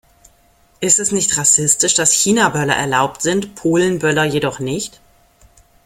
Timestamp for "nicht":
1.11-1.37, 4.57-4.99